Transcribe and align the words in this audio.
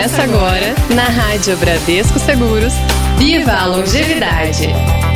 Começa 0.00 0.22
agora 0.22 0.74
na 0.94 1.04
Rádio 1.04 1.54
Bradesco 1.58 2.18
Seguros. 2.18 2.72
Viva 3.18 3.52
a 3.52 3.66
longevidade. 3.66 4.66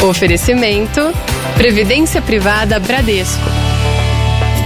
Oferecimento 0.07 1.01
Previdência 1.57 2.21
Privada 2.21 2.79
Bradesco. 2.79 3.63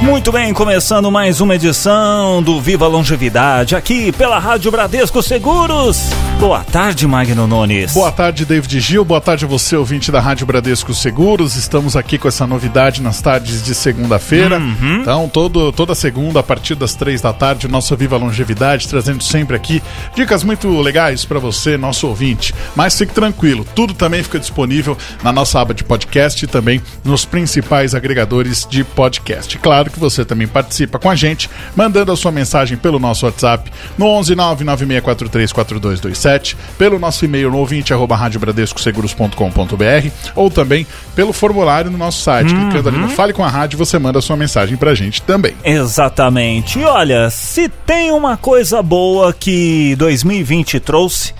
Muito 0.02 0.30
bem, 0.30 0.54
começando 0.54 1.10
mais 1.10 1.40
uma 1.40 1.56
edição 1.56 2.40
do 2.40 2.60
Viva 2.60 2.86
Longevidade 2.86 3.74
aqui 3.74 4.12
pela 4.12 4.38
Rádio 4.38 4.70
Bradesco 4.70 5.20
Seguros. 5.22 6.10
Boa 6.38 6.62
tarde, 6.62 7.04
Magno 7.04 7.48
Nunes. 7.48 7.92
Boa 7.92 8.12
tarde, 8.12 8.44
David 8.46 8.78
Gil. 8.78 9.04
Boa 9.04 9.20
tarde 9.20 9.44
a 9.44 9.48
você, 9.48 9.74
ouvinte 9.74 10.12
da 10.12 10.20
Rádio 10.20 10.46
Bradesco 10.46 10.94
Seguros. 10.94 11.56
Estamos 11.56 11.96
aqui 11.96 12.16
com 12.16 12.28
essa 12.28 12.46
novidade 12.46 13.02
nas 13.02 13.20
tardes 13.20 13.60
de 13.60 13.74
segunda-feira. 13.74 14.58
Uhum. 14.58 15.00
Então, 15.00 15.28
todo, 15.28 15.72
toda 15.72 15.96
segunda, 15.96 16.38
a 16.38 16.42
partir 16.44 16.76
das 16.76 16.94
três 16.94 17.20
da 17.20 17.32
tarde, 17.32 17.66
o 17.66 17.70
nosso 17.70 17.96
Viva 17.96 18.16
Longevidade, 18.16 18.86
trazendo 18.86 19.22
sempre 19.22 19.56
aqui 19.56 19.82
dicas 20.14 20.44
muito 20.44 20.80
legais 20.80 21.24
para 21.24 21.40
você, 21.40 21.76
nosso 21.76 22.06
ouvinte. 22.06 22.54
Mas 22.76 22.96
fique 22.96 23.12
tranquilo, 23.12 23.66
tudo 23.74 23.92
também 23.92 24.22
fica 24.22 24.38
disponível 24.38 24.96
na 25.24 25.32
nossa 25.32 25.60
aba 25.60 25.74
de 25.74 25.82
podcast 25.82 26.44
e 26.44 26.48
também 26.48 26.80
nos 27.04 27.24
principais 27.24 27.96
agregadores 27.96 28.64
de 28.64 28.84
podcast. 28.84 29.58
Claro 29.58 29.87
que 29.90 29.98
você 29.98 30.24
também 30.24 30.46
participa 30.46 30.98
com 30.98 31.10
a 31.10 31.14
gente, 31.14 31.50
mandando 31.76 32.12
a 32.12 32.16
sua 32.16 32.32
mensagem 32.32 32.78
pelo 32.78 32.98
nosso 32.98 33.26
WhatsApp 33.26 33.70
no 33.96 34.06
11 34.06 34.36
996434227, 34.36 36.56
pelo 36.76 36.98
nosso 36.98 37.24
e-mail 37.24 37.50
no 37.50 37.58
ouvinte 37.58 37.92
arroba 37.92 38.16
radiobradescoseguros.com.br 38.16 40.08
ou 40.34 40.50
também 40.50 40.86
pelo 41.14 41.32
formulário 41.32 41.90
no 41.90 41.98
nosso 41.98 42.22
site. 42.22 42.54
Clicando 42.54 42.88
ali 42.88 42.98
no 42.98 43.08
Fale 43.08 43.32
com 43.32 43.44
a 43.44 43.48
Rádio, 43.48 43.78
você 43.78 43.98
manda 43.98 44.18
a 44.18 44.22
sua 44.22 44.36
mensagem 44.36 44.76
pra 44.76 44.94
gente 44.94 45.22
também. 45.22 45.54
Exatamente. 45.64 46.78
E 46.78 46.84
olha, 46.84 47.30
se 47.30 47.68
tem 47.68 48.12
uma 48.12 48.36
coisa 48.36 48.82
boa 48.82 49.32
que 49.32 49.94
2020 49.96 50.80
trouxe, 50.80 51.32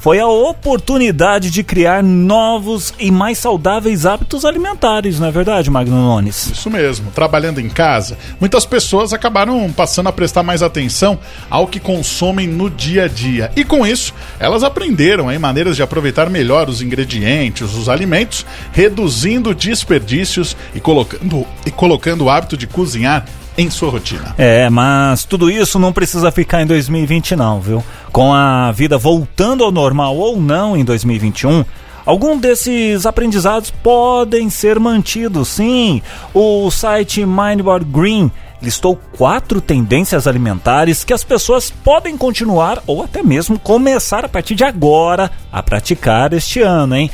foi 0.00 0.20
a 0.20 0.26
oportunidade 0.26 1.50
de 1.50 1.62
criar 1.62 2.02
novos 2.02 2.94
e 2.98 3.10
mais 3.10 3.38
saudáveis 3.38 4.06
hábitos 4.06 4.44
alimentares, 4.44 5.18
não 5.18 5.28
é 5.28 5.30
verdade, 5.30 5.70
Magno 5.70 5.96
Nunes? 5.96 6.50
Isso 6.52 6.70
mesmo, 6.70 7.10
trabalhando 7.10 7.60
em 7.60 7.68
casa, 7.68 8.16
muitas 8.40 8.64
pessoas 8.64 9.12
acabaram 9.12 9.70
passando 9.72 10.08
a 10.08 10.12
prestar 10.12 10.42
mais 10.42 10.62
atenção 10.62 11.18
ao 11.50 11.66
que 11.66 11.80
consomem 11.80 12.46
no 12.46 12.70
dia 12.70 13.04
a 13.04 13.08
dia. 13.08 13.50
E 13.56 13.64
com 13.64 13.86
isso, 13.86 14.14
elas 14.38 14.62
aprenderam 14.62 15.28
aí 15.28 15.38
maneiras 15.38 15.76
de 15.76 15.82
aproveitar 15.82 16.30
melhor 16.30 16.68
os 16.68 16.80
ingredientes, 16.80 17.74
os 17.74 17.88
alimentos, 17.88 18.46
reduzindo 18.72 19.54
desperdícios 19.54 20.56
e 20.74 20.80
colocando, 20.80 21.46
e 21.66 21.70
colocando 21.70 22.24
o 22.24 22.30
hábito 22.30 22.56
de 22.56 22.66
cozinhar 22.66 23.24
em 23.58 23.68
sua 23.68 23.90
rotina. 23.90 24.34
É, 24.38 24.70
mas 24.70 25.24
tudo 25.24 25.50
isso 25.50 25.80
não 25.80 25.92
precisa 25.92 26.30
ficar 26.30 26.62
em 26.62 26.66
2020 26.66 27.34
não, 27.34 27.60
viu? 27.60 27.84
Com 28.12 28.32
a 28.32 28.72
vida 28.72 28.98
voltando 28.98 29.64
ao 29.64 29.70
normal 29.70 30.16
ou 30.16 30.40
não 30.40 30.76
em 30.76 30.84
2021, 30.84 31.64
algum 32.04 32.38
desses 32.38 33.06
aprendizados 33.06 33.70
podem 33.70 34.48
ser 34.50 34.78
mantidos, 34.80 35.48
sim. 35.48 36.02
O 36.32 36.70
site 36.70 37.24
Mindboard 37.24 37.84
Green 37.84 38.30
listou 38.60 38.96
quatro 39.16 39.60
tendências 39.60 40.26
alimentares 40.26 41.04
que 41.04 41.12
as 41.12 41.22
pessoas 41.22 41.70
podem 41.70 42.16
continuar 42.16 42.82
ou 42.86 43.02
até 43.02 43.22
mesmo 43.22 43.58
começar 43.58 44.24
a 44.24 44.28
partir 44.28 44.54
de 44.54 44.64
agora 44.64 45.30
a 45.52 45.62
praticar 45.62 46.32
este 46.32 46.60
ano, 46.60 46.96
hein? 46.96 47.10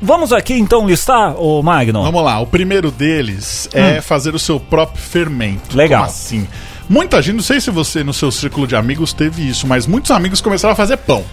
Vamos 0.00 0.32
aqui 0.32 0.54
então 0.54 0.86
listar, 0.86 1.34
o 1.40 1.62
Magno? 1.62 2.02
Vamos 2.02 2.22
lá, 2.22 2.38
o 2.38 2.46
primeiro 2.46 2.90
deles 2.90 3.68
é 3.72 4.00
fazer 4.02 4.34
o 4.34 4.38
seu 4.38 4.60
próprio 4.60 5.00
fermento. 5.00 5.74
Hum. 5.74 5.76
Legal. 5.76 6.02
Como 6.02 6.10
assim? 6.10 6.46
Muita 6.88 7.20
gente, 7.20 7.36
não 7.36 7.42
sei 7.42 7.60
se 7.60 7.70
você 7.70 8.04
no 8.04 8.12
seu 8.14 8.30
círculo 8.30 8.66
de 8.66 8.76
amigos 8.76 9.12
teve 9.12 9.48
isso, 9.48 9.66
mas 9.66 9.86
muitos 9.86 10.10
amigos 10.10 10.40
começaram 10.40 10.72
a 10.72 10.76
fazer 10.76 10.96
pão. 10.98 11.24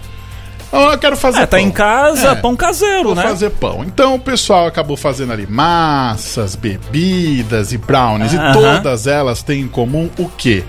Ah, 0.72 0.90
Eu 0.92 0.98
quero 0.98 1.16
fazer 1.16 1.38
É, 1.42 1.46
tá 1.46 1.56
pão. 1.56 1.66
em 1.66 1.70
casa, 1.70 2.28
É. 2.30 2.34
pão 2.34 2.56
caseiro, 2.56 3.04
Vou 3.04 3.14
né? 3.14 3.22
fazer 3.22 3.50
pão. 3.50 3.84
Então 3.84 4.16
o 4.16 4.18
pessoal 4.18 4.66
acabou 4.66 4.96
fazendo 4.96 5.32
ali 5.32 5.46
massas, 5.46 6.56
bebidas 6.56 7.72
e 7.72 7.78
brownies. 7.78 8.32
E 8.32 8.38
todas 8.52 9.06
elas 9.06 9.42
têm 9.42 9.60
em 9.62 9.68
comum 9.68 10.10
o 10.18 10.28
quê? 10.28 10.64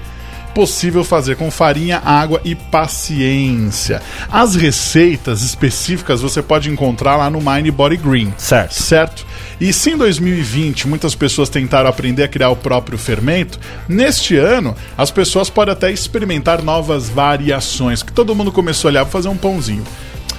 Possível 0.55 1.03
fazer 1.03 1.35
com 1.35 1.51
farinha, 1.51 2.01
água 2.03 2.39
e 2.45 2.55
paciência. 2.55 4.01
As 4.31 4.55
receitas 4.55 5.41
específicas 5.41 6.21
você 6.21 6.41
pode 6.41 6.69
encontrar 6.69 7.17
lá 7.17 7.29
no 7.29 7.39
Mind 7.41 7.69
Body 7.71 7.97
Green. 7.97 8.33
Certo. 8.37 8.73
Certo? 8.73 9.25
E 9.59 9.73
se 9.73 9.91
em 9.91 9.97
2020 9.97 10.87
muitas 10.87 11.13
pessoas 11.13 11.49
tentaram 11.49 11.89
aprender 11.89 12.23
a 12.23 12.27
criar 12.29 12.51
o 12.51 12.55
próprio 12.55 12.97
fermento, 12.97 13.59
neste 13.85 14.37
ano 14.37 14.73
as 14.97 15.11
pessoas 15.11 15.49
podem 15.49 15.73
até 15.73 15.91
experimentar 15.91 16.63
novas 16.63 17.09
variações. 17.09 18.01
Que 18.01 18.13
todo 18.13 18.33
mundo 18.33 18.49
começou 18.49 18.87
a 18.87 18.91
olhar 18.91 19.03
para 19.03 19.11
fazer 19.11 19.27
um 19.27 19.35
pãozinho. 19.35 19.83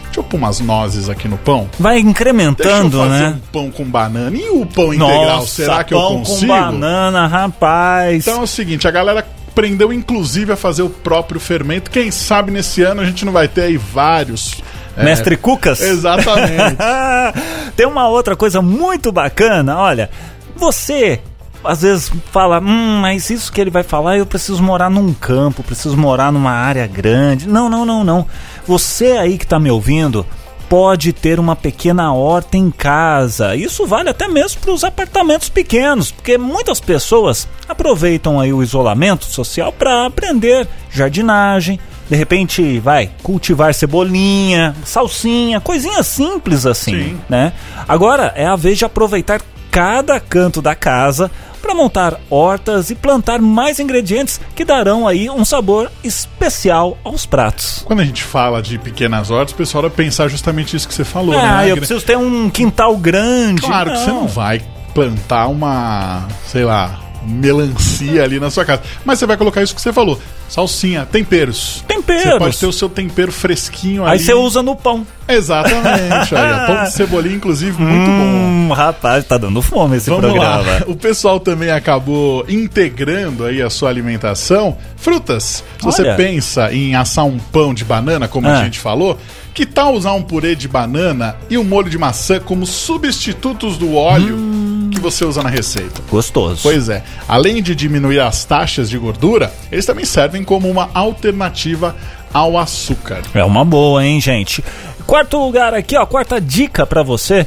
Deixa 0.05 0.21
eu 0.21 0.25
pôr 0.25 0.39
umas 0.39 0.61
nozes 0.61 1.11
aqui 1.11 1.29
no 1.29 1.37
pão. 1.37 1.69
Vai 1.79 1.99
incrementando, 1.99 2.97
fazer 2.97 3.23
né? 3.23 3.29
um 3.37 3.51
pão 3.53 3.71
com 3.71 3.85
banana. 3.85 4.35
E 4.35 4.49
o 4.49 4.65
pão 4.65 4.95
integral, 4.95 5.41
Nossa, 5.41 5.47
será 5.47 5.85
que 5.85 5.93
eu 5.93 5.99
pão 5.99 6.19
consigo? 6.21 6.41
com 6.41 6.59
banana, 6.59 7.27
rapaz. 7.27 8.27
Então 8.27 8.41
é 8.41 8.43
o 8.45 8.47
seguinte, 8.47 8.89
a 8.89 8.91
galera 8.91 9.23
aprendeu 9.57 9.91
inclusive 9.91 10.53
a 10.53 10.57
fazer 10.57 10.83
o 10.83 10.91
próprio 10.91 11.41
fermento. 11.41 11.91
Quem 11.91 12.11
sabe 12.11 12.51
nesse 12.51 12.83
ano 12.83 13.01
a 13.01 13.07
gente 13.07 13.25
não 13.25 13.33
vai 13.33 13.49
ter 13.49 13.63
aí 13.63 13.79
vários... 13.79 14.63
é, 14.95 15.03
Mestre 15.03 15.35
Cucas? 15.35 15.81
Exatamente. 15.81 16.77
Tem 17.75 17.87
uma 17.87 18.07
outra 18.07 18.37
coisa 18.37 18.61
muito 18.61 19.11
bacana, 19.11 19.79
olha, 19.79 20.11
você 20.55 21.21
às 21.65 21.83
vezes 21.83 22.13
fala, 22.31 22.61
hum, 22.61 22.99
mas 23.01 23.31
isso 23.31 23.51
que 23.51 23.61
ele 23.61 23.71
vai 23.71 23.83
falar, 23.83 24.19
eu 24.19 24.27
preciso 24.27 24.63
morar 24.63 24.91
num 24.91 25.13
campo, 25.15 25.63
preciso 25.63 25.97
morar 25.97 26.31
numa 26.31 26.53
área 26.53 26.87
grande. 26.87 27.49
Não, 27.49 27.69
não, 27.69 27.85
não, 27.85 28.05
não. 28.05 28.27
Você 28.67 29.13
aí 29.13 29.37
que 29.39 29.47
tá 29.47 29.59
me 29.59 29.71
ouvindo, 29.71 30.25
pode 30.69 31.13
ter 31.13 31.39
uma 31.39 31.57
pequena 31.57 32.13
horta 32.13 32.57
em 32.57 32.71
casa. 32.71 33.55
Isso 33.55 33.87
vale 33.87 34.09
até 34.09 34.29
mesmo 34.29 34.61
para 34.61 34.73
os 34.73 34.85
apartamentos 34.85 35.49
pequenos, 35.49 36.11
porque 36.11 36.37
muitas 36.37 36.81
pessoas 36.81 37.49
aproveitam 37.69 38.41
aí 38.41 38.53
o 38.53 38.63
isolamento 38.63 39.27
social 39.27 39.73
para 39.73 40.07
aprender 40.07 40.69
jardinagem, 40.91 41.79
de 42.09 42.17
repente, 42.17 42.79
vai 42.79 43.11
cultivar 43.23 43.75
cebolinha, 43.75 44.77
salsinha, 44.85 45.61
coisinhas 45.61 46.07
simples 46.07 46.65
assim, 46.65 46.93
Sim. 46.93 47.21
né? 47.29 47.53
Agora 47.89 48.33
é 48.37 48.47
a 48.47 48.55
vez 48.55 48.79
de 48.79 48.85
aproveitar 48.85 49.41
cada 49.71 50.19
canto 50.21 50.63
da 50.63 50.75
casa 50.75 51.31
para 51.67 51.75
montar 51.75 52.21
hortas 52.31 52.91
e 52.91 52.95
plantar 52.95 53.41
mais 53.41 53.81
ingredientes 53.81 54.41
que 54.55 54.65
darão 54.65 55.07
aí 55.09 55.29
um 55.29 55.45
sabor 55.45 55.91
especial 56.05 56.97
aos 57.03 57.27
pratos. 57.27 57.83
Quando 57.85 58.01
a 58.01 58.05
gente 58.05 58.23
fala 58.23 58.63
de 58.63 58.79
pequenas 58.79 59.31
hortas, 59.33 59.53
o 59.53 59.57
pessoal 59.57 59.83
vai 59.83 59.91
pensar 59.91 60.29
justamente 60.29 60.77
isso 60.77 60.87
que 60.87 60.95
você 60.95 61.05
falou, 61.05 61.37
Ah, 61.37 61.63
né? 61.63 61.73
eu 61.73 61.77
preciso 61.77 62.05
ter 62.07 62.17
um 62.17 62.49
quintal 62.49 62.97
grande. 62.97 63.63
Claro 63.63 63.91
que 63.91 63.99
você 63.99 64.11
não 64.13 64.29
vai 64.29 64.63
plantar 64.95 65.49
uma, 65.49 66.29
sei 66.47 66.65
lá, 66.65 67.01
melancia 67.27 68.23
ali 68.23 68.39
na 68.41 68.51
sua 68.51 68.65
casa. 68.65 68.83
Mas 69.05 69.19
você 69.19 69.27
vai 69.27 69.37
colocar 69.37 69.63
isso 69.63 69.75
que 69.75 69.81
você 69.81 69.93
falou. 69.93 70.21
Salsinha, 70.49 71.05
temperos. 71.11 71.85
Temperos. 71.89 72.23
Você 72.25 72.39
pode 72.39 72.59
ter 72.59 72.67
o 72.67 72.73
seu 72.73 72.89
tempero 72.89 73.33
fresquinho 73.33 74.05
ali. 74.05 74.13
Aí 74.13 74.19
você 74.19 74.33
usa 74.35 74.63
no 74.63 74.77
pão. 74.77 75.05
Exatamente. 75.29 76.35
Aí, 76.37 76.53
ó, 76.53 76.67
pão 76.67 76.85
de 76.85 76.93
cebolinha, 76.93 77.35
inclusive, 77.35 77.83
muito 77.83 78.07
bom. 78.07 78.13
Hum, 78.23 78.73
rapaz, 78.73 79.25
tá 79.25 79.37
dando 79.37 79.61
fome 79.61 79.97
esse 79.97 80.09
Vamos 80.09 80.25
programa. 80.31 80.57
lá. 80.63 80.83
O 80.87 80.95
pessoal 80.95 81.41
também 81.41 81.71
acabou 81.71 82.45
integrando 82.49 83.45
aí 83.45 83.61
a 83.61 83.69
sua 83.71 83.89
alimentação. 83.89 84.77
Frutas. 84.97 85.65
Se 85.79 85.85
você 85.85 86.03
Olha. 86.03 86.15
pensa 86.15 86.73
em 86.73 86.95
assar 86.95 87.25
um 87.27 87.39
pão 87.39 87.75
de 87.75 87.85
banana, 87.85 88.29
como 88.29 88.47
Ah. 88.49 88.61
a 88.61 88.65
gente 88.65 88.79
falou, 88.79 89.19
que 89.53 89.67
tal 89.67 89.95
usar 89.95 90.13
um 90.13 90.23
purê 90.23 90.55
de 90.55 90.69
banana 90.69 91.37
e 91.51 91.57
um 91.59 91.65
molho 91.65 91.89
de 91.91 91.99
maçã 91.99 92.39
como 92.39 92.67
substitutos 92.67 93.77
do 93.79 93.95
óleo 93.95 94.37
Hum. 94.37 94.56
Que 94.97 95.03
você 95.03 95.25
usa 95.25 95.43
na 95.43 95.51
receita? 95.51 96.03
Gostoso. 96.11 96.61
Pois 96.63 96.89
é, 96.89 97.05
além 97.29 97.63
de 97.63 97.75
diminuir 97.75 98.21
as 98.21 98.45
taxas 98.45 98.89
de 98.89 98.99
gordura, 98.99 99.53
eles 99.71 99.85
também 99.85 100.05
servem 100.05 100.43
como 100.43 100.69
uma 100.69 100.89
alternativa 100.95 101.95
ao 102.33 102.59
açúcar. 102.59 103.23
É 103.35 103.45
uma 103.45 103.65
boa, 103.65 104.05
hein, 104.05 104.21
gente? 104.21 104.65
Quarto 105.07 105.39
lugar 105.39 105.75
aqui, 105.75 105.97
ó, 105.97 106.05
quarta 106.07 106.41
dica 106.41 106.87
pra 106.87 107.03
você. 107.03 107.47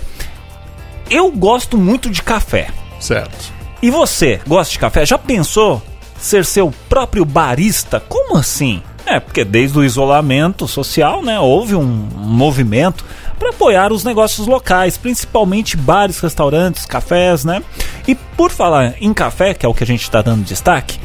Eu 1.10 1.32
gosto 1.32 1.78
muito 1.78 2.10
de 2.10 2.22
café. 2.22 2.68
Certo. 3.00 3.52
E 3.82 3.90
você, 3.90 4.40
gosta 4.48 4.72
de 4.72 4.80
café? 4.80 5.06
Já 5.06 5.18
pensou 5.18 5.82
ser 6.20 6.46
seu 6.46 6.72
próprio 6.88 7.26
barista? 7.26 8.00
Como 8.08 8.38
assim? 8.38 8.84
É, 9.06 9.20
porque 9.20 9.44
desde 9.44 9.80
o 9.80 9.84
isolamento 9.84 10.68
social, 10.68 11.24
né, 11.24 11.40
houve 11.40 11.74
um 11.74 11.84
movimento 11.84 13.04
para 13.40 13.50
apoiar 13.50 13.92
os 13.92 14.04
negócios 14.04 14.46
locais, 14.46 14.98
principalmente 14.98 15.78
bares, 15.78 16.20
restaurantes, 16.20 16.86
cafés, 16.86 17.46
né? 17.46 17.64
E 18.08 18.14
por 18.14 18.52
falar 18.52 18.96
em 19.00 19.14
café, 19.14 19.54
que 19.54 19.66
é 19.66 19.70
o 19.70 19.74
que 19.74 19.84
a 19.84 19.88
gente 19.88 20.02
está 20.04 20.22
dando 20.22 20.44
destaque, 20.44 21.00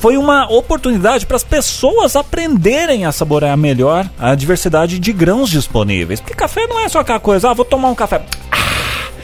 foi 0.00 0.16
uma 0.16 0.46
oportunidade 0.52 1.26
para 1.26 1.36
as 1.36 1.42
pessoas 1.42 2.14
aprenderem 2.14 3.04
a 3.04 3.10
saborear 3.10 3.56
melhor 3.56 4.08
a 4.18 4.34
diversidade 4.34 4.98
de 4.98 5.12
grãos 5.12 5.50
disponíveis. 5.50 6.20
Porque 6.20 6.34
café 6.34 6.66
não 6.68 6.78
é 6.78 6.88
só 6.88 7.00
aquela 7.00 7.18
coisa, 7.18 7.50
ah, 7.50 7.54
vou 7.54 7.64
tomar 7.64 7.88
um 7.88 7.94
café. 7.94 8.22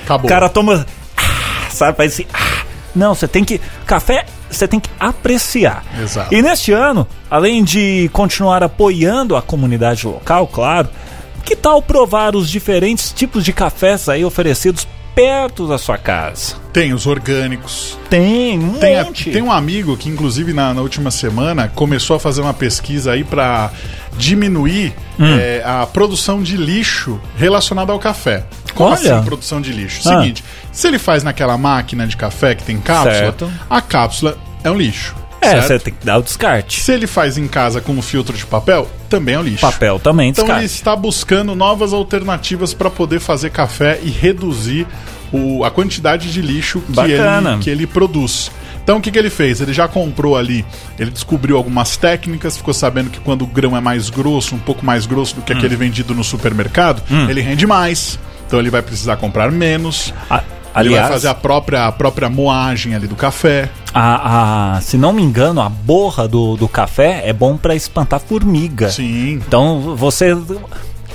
Acabou. 0.02 0.26
O 0.26 0.28
cara 0.28 0.48
toma. 0.48 0.84
Ah, 1.16 1.70
sabe, 1.70 1.96
faz 1.96 2.14
assim. 2.14 2.26
ah, 2.34 2.64
Não, 2.94 3.14
você 3.14 3.28
tem 3.28 3.44
que. 3.44 3.60
Café, 3.86 4.26
você 4.50 4.66
tem 4.66 4.80
que 4.80 4.90
apreciar. 4.98 5.84
Exato. 6.02 6.34
E 6.34 6.42
neste 6.42 6.72
ano, 6.72 7.06
além 7.30 7.62
de 7.62 8.10
continuar 8.12 8.62
apoiando 8.62 9.36
a 9.36 9.42
comunidade 9.42 10.06
local, 10.06 10.46
claro, 10.48 10.88
que 11.44 11.54
tal 11.56 11.80
provar 11.82 12.34
os 12.34 12.48
diferentes 12.50 13.12
tipos 13.12 13.44
de 13.44 13.52
cafés 13.52 14.08
aí 14.08 14.24
oferecidos 14.24 14.86
perto 15.14 15.68
da 15.68 15.78
sua 15.78 15.96
casa? 15.96 16.56
Tem 16.72 16.92
os 16.92 17.06
orgânicos. 17.06 17.96
Tem, 18.10 18.58
um 18.58 18.74
Tem, 18.74 18.98
a- 18.98 19.04
tem 19.04 19.42
um 19.42 19.52
amigo 19.52 19.96
que, 19.96 20.08
inclusive, 20.08 20.52
na, 20.52 20.74
na 20.74 20.80
última 20.80 21.10
semana, 21.10 21.68
começou 21.72 22.16
a 22.16 22.20
fazer 22.20 22.40
uma 22.40 22.54
pesquisa 22.54 23.12
aí 23.12 23.22
para 23.22 23.70
diminuir 24.16 24.94
Hum. 25.18 25.36
é, 25.38 25.62
a 25.64 25.86
produção 25.86 26.42
de 26.42 26.56
lixo 26.56 27.20
relacionada 27.36 27.92
ao 27.92 27.98
café. 28.00 28.44
Como 28.74 28.90
Olha. 28.90 29.16
assim 29.18 29.24
produção 29.24 29.60
de 29.60 29.72
lixo? 29.72 30.00
Ah. 30.08 30.18
Seguinte, 30.20 30.42
se 30.72 30.88
ele 30.88 30.98
faz 30.98 31.22
naquela 31.22 31.56
máquina 31.56 32.04
de 32.06 32.16
café 32.16 32.54
que 32.56 32.64
tem 32.64 32.78
cápsula, 32.78 33.14
Certo. 33.14 33.52
a 33.70 33.80
cápsula 33.80 34.36
é 34.64 34.70
um 34.70 34.76
lixo. 34.76 35.14
É, 35.44 35.50
certo? 35.50 35.66
você 35.66 35.78
tem 35.78 35.94
que 35.94 36.04
dar 36.06 36.18
o 36.18 36.22
descarte. 36.22 36.80
Se 36.80 36.92
ele 36.92 37.06
faz 37.06 37.36
em 37.38 37.46
casa 37.48 37.80
com 37.80 37.92
um 37.92 38.02
filtro 38.02 38.36
de 38.36 38.44
papel, 38.46 38.88
também 39.08 39.34
é 39.34 39.38
um 39.38 39.42
lixo. 39.42 39.60
Papel 39.60 39.98
também 39.98 40.30
Então 40.30 40.44
ele 40.44 40.52
descarte. 40.54 40.74
está 40.74 40.96
buscando 40.96 41.54
novas 41.54 41.92
alternativas 41.92 42.72
para 42.74 42.90
poder 42.90 43.20
fazer 43.20 43.50
café 43.50 43.98
e 44.02 44.10
reduzir 44.10 44.86
o- 45.32 45.64
a 45.64 45.70
quantidade 45.70 46.32
de 46.32 46.40
lixo 46.40 46.80
que 46.80 47.00
ele, 47.00 47.58
que 47.60 47.70
ele 47.70 47.86
produz. 47.86 48.50
Então 48.82 48.98
o 48.98 49.00
que, 49.00 49.10
que 49.10 49.18
ele 49.18 49.30
fez? 49.30 49.60
Ele 49.62 49.72
já 49.72 49.88
comprou 49.88 50.36
ali, 50.36 50.64
ele 50.98 51.10
descobriu 51.10 51.56
algumas 51.56 51.96
técnicas, 51.96 52.56
ficou 52.56 52.74
sabendo 52.74 53.08
que 53.08 53.18
quando 53.18 53.42
o 53.42 53.46
grão 53.46 53.74
é 53.76 53.80
mais 53.80 54.10
grosso, 54.10 54.54
um 54.54 54.58
pouco 54.58 54.84
mais 54.84 55.06
grosso 55.06 55.36
do 55.36 55.42
que 55.42 55.54
Hum. 55.54 55.56
aquele 55.56 55.74
vendido 55.74 56.14
no 56.14 56.22
supermercado, 56.22 57.02
ele 57.28 57.40
rende 57.40 57.66
mais. 57.66 58.18
Então 58.46 58.58
ele 58.58 58.68
vai 58.68 58.82
precisar 58.82 59.16
comprar 59.16 59.50
menos. 59.50 60.12
A- 60.74 60.80
ele 60.80 60.88
aliás, 60.90 61.04
vai 61.08 61.12
fazer 61.16 61.28
a 61.28 61.34
própria, 61.34 61.86
a 61.86 61.92
própria 61.92 62.28
moagem 62.28 62.94
ali 62.94 63.06
do 63.06 63.14
café. 63.14 63.70
a, 63.94 64.76
a- 64.76 64.80
se 64.80 64.96
não 64.98 65.12
me 65.12 65.22
engano, 65.22 65.60
a 65.60 65.68
borra 65.68 66.26
do, 66.26 66.56
do 66.56 66.66
café 66.68 67.22
é 67.24 67.32
bom 67.32 67.56
pra 67.56 67.74
espantar 67.74 68.20
formiga. 68.20 68.90
Sim. 68.90 69.34
Então 69.46 69.94
você. 69.96 70.36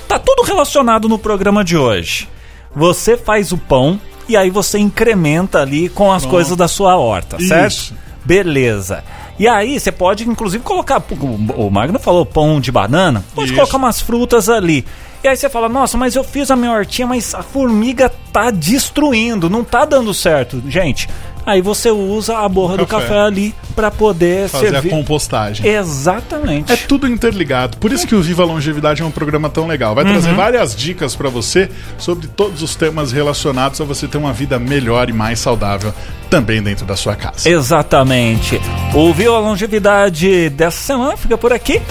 Tá 0.08 0.18
tudo 0.18 0.42
relacionado 0.44 1.08
no 1.10 1.20
programa 1.20 1.64
de 1.64 1.78
hoje. 1.78 2.28
Você 2.76 3.16
faz 3.18 3.52
o 3.52 3.58
pão 3.58 4.00
e 4.28 4.38
aí 4.38 4.50
você 4.50 4.80
incrementa 4.80 5.60
ali 5.62 5.90
com 5.90 6.12
as 6.12 6.22
Pronto. 6.24 6.32
coisas 6.32 6.56
da 6.58 6.68
sua 6.68 6.96
horta, 6.98 7.38
certo? 7.40 7.72
Isso. 7.72 7.94
Beleza. 8.24 9.04
E 9.40 9.48
aí 9.48 9.80
você 9.80 9.92
pode 9.92 10.28
inclusive 10.28 10.64
colocar. 10.64 11.02
O 11.12 11.66
o 11.68 11.72
Magno 11.72 11.98
falou 12.00 12.26
pão 12.26 12.60
de 12.60 12.72
banana. 12.72 13.24
Pode 13.34 13.48
Isso. 13.48 13.56
colocar 13.56 13.78
umas 13.78 14.00
frutas 14.02 14.50
ali. 14.50 14.86
E 15.24 15.28
aí 15.28 15.36
você 15.36 15.50
fala, 15.50 15.68
nossa, 15.68 15.98
mas 15.98 16.16
eu 16.16 16.24
fiz 16.24 16.50
a 16.50 16.56
minha 16.56 16.72
hortinha, 16.72 17.06
mas 17.08 17.36
a 17.36 17.44
formiga 17.44 18.10
tá 18.32 18.52
destruindo, 18.52 19.50
não 19.50 19.64
tá 19.66 19.84
dando 19.84 20.14
certo. 20.14 20.64
Gente, 20.68 21.10
aí 21.46 21.62
você 21.62 21.92
usa 21.92 22.38
a 22.38 22.48
borra 22.48 22.78
do 22.78 22.88
Café. 22.88 23.08
café 23.08 23.20
ali 23.20 23.54
pra 23.76 23.92
poder 23.92 24.48
Fazer 24.48 24.70
servir. 24.72 24.88
a 24.88 24.92
compostagem. 24.92 25.68
Exatamente. 25.68 26.72
É 26.72 26.78
tudo 26.78 27.06
interligado. 27.06 27.76
Por 27.78 27.92
isso 27.92 28.08
que 28.08 28.16
o 28.16 28.22
Viva 28.22 28.44
a 28.44 28.46
Longevidade 28.46 29.02
é 29.02 29.06
um 29.06 29.12
programa 29.12 29.50
tão 29.50 29.68
legal. 29.68 29.94
Vai 29.94 30.06
Uhum. 30.06 30.12
trazer 30.12 30.34
várias 30.34 30.74
dicas 30.74 31.18
pra 31.18 31.30
você 31.30 31.70
sobre 31.98 32.28
todos 32.28 32.62
os 32.64 32.76
temas 32.78 33.12
relacionados 33.12 33.82
a 33.82 33.84
você 33.84 34.08
ter 34.08 34.18
uma 34.18 34.32
vida 34.32 34.58
melhor 34.58 35.10
e 35.10 35.14
mais 35.14 35.40
saudável 35.40 35.94
também 36.30 36.62
dentro 36.64 36.86
da 36.86 36.96
sua 36.96 37.18
casa. 37.18 37.50
Exatamente. 37.50 38.60
O 38.94 39.14
Viu 39.14 39.36
a 39.36 39.40
Longevidade 39.40 40.50
dessa 40.50 40.78
semana 40.82 41.18
fica 41.18 41.38
por 41.38 41.52
aqui. 41.52 41.82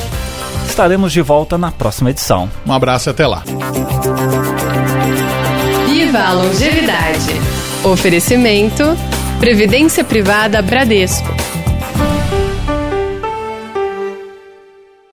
Estaremos 0.78 1.12
de 1.12 1.20
volta 1.20 1.58
na 1.58 1.72
próxima 1.72 2.10
edição. 2.10 2.48
Um 2.64 2.72
abraço 2.72 3.08
e 3.08 3.10
até 3.10 3.26
lá. 3.26 3.42
Viva 5.88 6.20
a 6.20 6.32
longevidade. 6.32 7.32
Oferecimento: 7.82 8.84
Previdência 9.40 10.04
Privada 10.04 10.62
Bradesco. 10.62 11.37